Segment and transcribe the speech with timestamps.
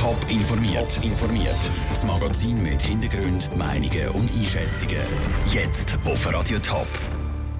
[0.00, 0.94] Top informiert.
[0.94, 1.70] Top informiert.
[1.90, 5.04] Das Magazin mit Hintergrund, Meinungen und Einschätzungen.
[5.52, 6.86] Jetzt auf Radio Top.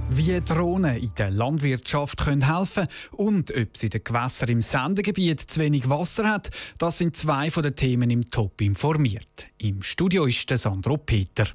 [0.08, 5.60] Wie Drohnen in der Landwirtschaft können helfen und ob sie den Gewässer im Sendegebiet zu
[5.60, 6.48] wenig Wasser hat,
[6.78, 9.48] das sind zwei von den Themen im Top informiert.
[9.58, 11.46] Im Studio ist der Sandro Peter.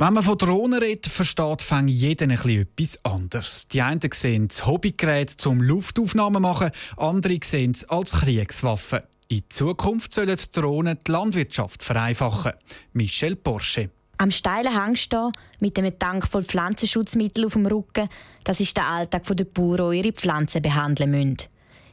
[0.00, 3.66] Wenn man von Drohnen redet, versteht fängt jeder ein etwas anderes.
[3.66, 9.02] Die einen sehen das Hobbygerät zum Luftaufnahmen machen, andere sehen es als Kriegswaffe.
[9.26, 12.52] In Zukunft sollen Drohnen die Landwirtschaft vereinfachen.
[12.92, 13.90] Michel Porsche.
[14.18, 18.08] Am steilen Hang stehen, mit einem Tank voll Pflanzenschutzmittel auf dem Rücken,
[18.44, 21.38] das ist der Alltag der Bauern, die ihre Pflanzen behandeln müssen.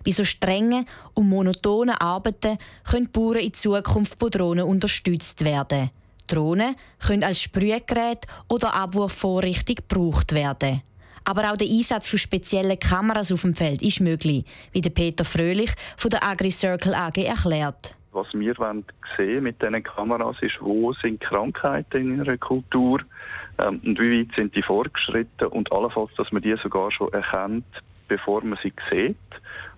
[0.06, 0.86] Bei so strengen
[1.16, 5.90] und monotonen Arbeiten können die Bauern in Zukunft von Drohnen unterstützt werden.
[6.28, 6.76] Drohnen
[7.06, 10.82] können als Sprühgerät oder Abwurfvorrichtung gebraucht werden.
[11.24, 15.26] Aber auch der Einsatz von speziellen Kameras auf dem Feld ist möglich, wie der Peter
[15.26, 17.96] Fröhlich von der AgriCircle AG erklärt.
[18.12, 18.56] Was wir
[19.18, 23.02] sehen mit diesen Kameras ist, wo sind Krankheiten in einer Kultur
[23.58, 27.66] ähm, und wie weit sind die fortgeschritten und allenfalls, dass man die sogar schon erkennt,
[28.08, 29.18] bevor man sie sieht.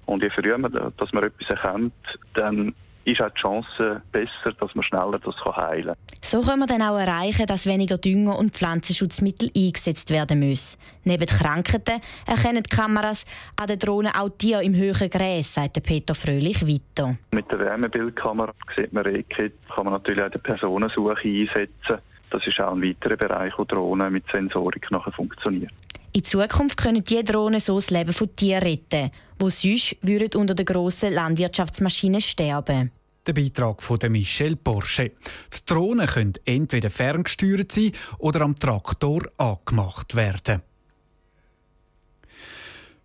[0.05, 2.75] Und je früher dass man etwas erkennt, dann
[3.07, 5.95] ist auch die Chance besser, dass man schneller das heilen kann.
[6.21, 10.77] So können wir dann auch erreichen, dass weniger Dünger und Pflanzenschutzmittel eingesetzt werden müssen.
[11.05, 16.13] Neben Krankheiten erkennen die Kameras an den Drohnen auch Tiere im höheren Gräs, sagt Peter
[16.13, 17.17] Fröhlich weiter.
[17.31, 21.99] Mit der Wärmebildkamera sieht man Rehkit, kann man natürlich auch die Personensuche einsetzen.
[22.29, 25.71] Das ist auch ein weiterer Bereich, wo Drohnen mit Sensorik nachher funktionieren.
[26.11, 30.55] In Zukunft können diese Drohnen so das Leben von Tieren retten, die sonst würden unter
[30.55, 32.91] den grossen Landwirtschaftsmaschinen sterben.
[33.27, 35.11] Der Beitrag von Michel Porsche.
[35.53, 40.61] Die Drohnen können entweder ferngesteuert sein oder am Traktor angemacht werden.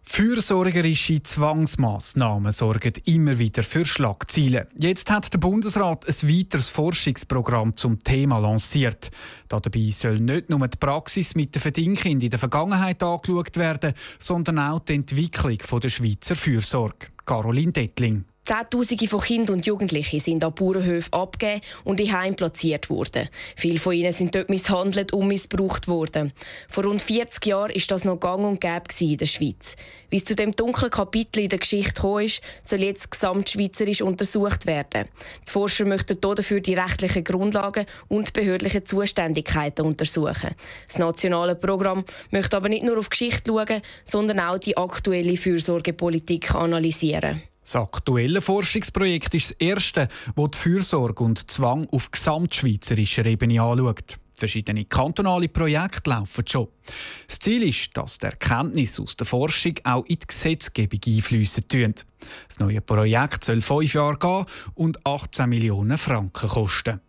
[0.04, 4.68] Fürsorgerische Zwangsmaßnahmen sorgen immer wieder für Schlagzeilen.
[4.78, 9.10] Jetzt hat der Bundesrat ein weiteres Forschungsprogramm zum Thema lanciert.
[9.48, 14.60] Dabei soll nicht nur die Praxis mit den Verdingkind in der Vergangenheit angeschaut werden, sondern
[14.60, 17.08] auch die Entwicklung der Schweizer Fürsorge.
[17.24, 18.24] Caroline Dettling.
[18.44, 23.28] Zehntausende von Kindern und Jugendlichen sind an Bauernhöfen abgegeben und in Heim platziert worden.
[23.54, 26.32] Viele von ihnen sind dort misshandelt und missbraucht worden.
[26.68, 29.76] Vor rund 40 Jahren ist das noch gang und gäbe in der Schweiz.
[30.10, 34.66] Wie es zu dem dunklen Kapitel in der Geschichte gekommen ist, soll jetzt gesamtschweizerisch untersucht
[34.66, 35.06] werden.
[35.46, 40.50] Die Forscher möchten dafür die rechtlichen Grundlagen und behördlichen Zuständigkeiten untersuchen.
[40.88, 46.56] Das nationale Programm möchte aber nicht nur auf Geschichte schauen, sondern auch die aktuelle Fürsorgepolitik
[46.56, 47.42] analysieren.
[47.62, 54.18] Das aktuelle Forschungsprojekt ist das erste, das die Fürsorge und Zwang auf gesamtschweizerischer Ebene anschaut.
[54.34, 56.68] Verschiedene kantonale Projekte laufen schon.
[57.28, 61.94] Das Ziel ist, dass die Erkenntnisse aus der Forschung auch in die Gesetzgebung einfließen tun.
[62.48, 67.00] Das neue Projekt soll fünf Jahre gehen und 18 Millionen Franken kosten.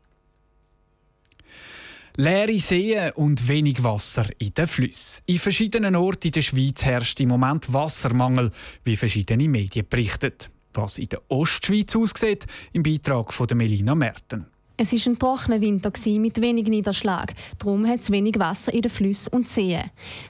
[2.15, 5.23] Leere Seen und wenig Wasser in den Flüssen.
[5.25, 8.51] In verschiedenen Orten in der Schweiz herrscht im Moment Wassermangel,
[8.83, 10.33] wie verschiedene Medien berichten.
[10.75, 14.45] Was in der Ostschweiz aussieht, im Beitrag von Melina Merten.
[14.77, 17.33] Es war ein trockener Winter mit wenig Niederschlag.
[17.57, 19.83] Darum hat es wenig Wasser in den Flüssen und Seen.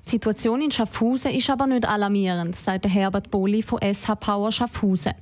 [0.06, 5.14] Die Situation in Schaffhausen ist aber nicht alarmierend, sagt Herbert Boli von SH Power Schaffhausen.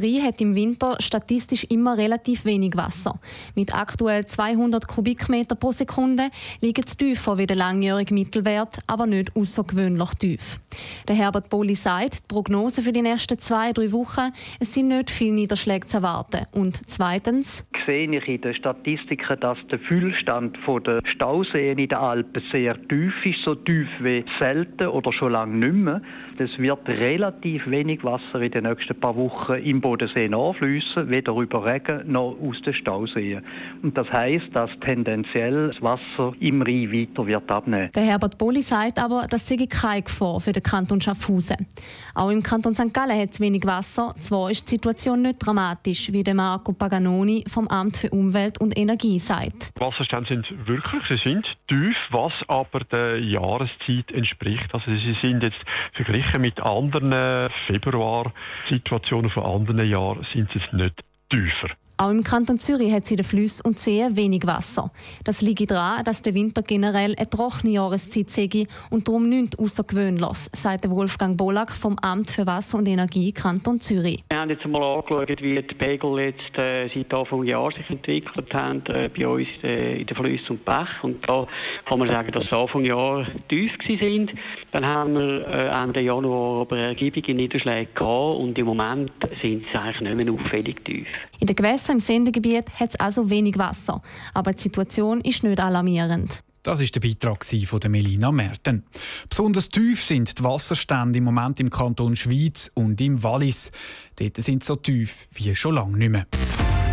[0.00, 3.18] Rhein hat im Winter statistisch immer relativ wenig Wasser.
[3.54, 6.30] Mit aktuell 200 Kubikmeter pro Sekunde
[6.60, 10.60] liegt es tiefer wie der langjährige Mittelwert, aber nicht außergewöhnlich tief.
[11.08, 15.10] Der Herbert Boli sagt, die Prognose für die nächsten zwei, drei Wochen, es sind nicht
[15.10, 16.46] viele Niederschläge zu erwarten.
[16.52, 22.42] Und zweitens sehe ich in den Statistiken, dass der Füllstand der Stauseen in den Alpen
[22.50, 26.02] sehr tief ist, so tief wie selten oder schon lange nicht mehr.
[26.38, 31.66] Es wird relativ wenig Wasser in den nächsten paar Wochen im Bodensee nachfließen, weder über
[31.66, 33.44] Regen noch aus den Stauseen.
[33.82, 37.90] Und das heißt, dass tendenziell das Wasser im Rhein weiter wird abnehmen.
[37.94, 41.66] Der Herbert Boli sagt aber, das sei keine Gefahr für den Kanton Schaffhausen.
[42.14, 42.94] Auch im Kanton St.
[42.94, 44.14] Gallen hat es wenig Wasser.
[44.20, 48.78] Zwar ist die Situation nicht dramatisch, wie der Marco Paganoni vom Amt für Umwelt und
[48.78, 49.72] Energie sagt.
[49.78, 54.72] Wasserstände sind wirklich, sie sind tief, was aber der Jahreszeit entspricht.
[54.72, 55.60] Also sie sind jetzt
[55.92, 61.68] verglichen mit anderen Februarsituationen von anderen Jahren sind sie nicht tiefer.
[61.96, 64.90] Auch im Kanton Zürich hat es in den Flüssen und Seen wenig Wasser.
[65.24, 68.48] Das liegt daran, dass der Winter generell eine trockene Jahreszeit sei
[68.90, 74.24] und darum nichts außergewöhnlich, sagt Wolfgang Bolak vom Amt für Wasser und Energie Kanton Zürich.
[74.30, 78.52] Wir haben jetzt einmal angeschaut, wie die Pegel jetzt äh, seit Anfang Jahr sich entwickelt
[78.52, 81.02] haben äh, bei uns äh, in den Flüssen und Bach.
[81.02, 81.46] Und da
[81.84, 84.32] kann man sagen, dass sie Anfang Jahr tief sind.
[84.72, 89.78] Dann haben wir äh, Ende Januar aber ergiebige Niederschläge gehabt und im Moment sind sie
[89.78, 91.06] eigentlich nicht mehr auffällig tief.
[91.38, 94.02] In Gewässern im Sendegebiet hat es also wenig Wasser.
[94.34, 96.42] Aber die Situation ist nicht alarmierend.
[96.62, 98.84] Das ist der Beitrag von Melina Merten.
[99.28, 103.72] Besonders tief sind die Wasserstände im Moment im Kanton Schweiz und im Wallis.
[104.16, 106.26] Dort sind sie so tief wie schon lange nicht mehr.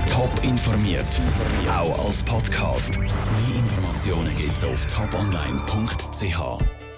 [0.08, 1.22] Top informiert,
[1.72, 2.98] auch als Podcast.
[2.98, 3.10] Mehr
[3.56, 6.89] Informationen gibt es auf toponline.ch.